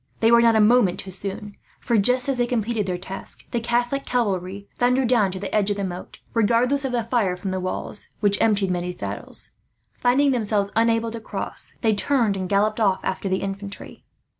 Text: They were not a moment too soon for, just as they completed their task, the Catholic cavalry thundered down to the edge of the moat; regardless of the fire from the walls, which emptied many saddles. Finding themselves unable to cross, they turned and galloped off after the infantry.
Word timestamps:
They 0.19 0.31
were 0.31 0.41
not 0.41 0.55
a 0.55 0.59
moment 0.59 0.99
too 0.99 1.11
soon 1.11 1.57
for, 1.79 1.95
just 1.95 2.27
as 2.27 2.39
they 2.39 2.47
completed 2.47 2.87
their 2.87 2.97
task, 2.97 3.45
the 3.51 3.59
Catholic 3.59 4.03
cavalry 4.03 4.67
thundered 4.73 5.07
down 5.09 5.31
to 5.33 5.39
the 5.39 5.53
edge 5.53 5.69
of 5.69 5.77
the 5.77 5.83
moat; 5.83 6.17
regardless 6.33 6.83
of 6.83 6.91
the 6.91 7.03
fire 7.03 7.37
from 7.37 7.51
the 7.51 7.59
walls, 7.59 8.09
which 8.19 8.41
emptied 8.41 8.71
many 8.71 8.91
saddles. 8.91 9.59
Finding 9.99 10.31
themselves 10.31 10.71
unable 10.75 11.11
to 11.11 11.19
cross, 11.19 11.73
they 11.81 11.93
turned 11.93 12.35
and 12.35 12.49
galloped 12.49 12.79
off 12.79 13.01
after 13.03 13.29
the 13.29 13.43
infantry. 13.43 14.03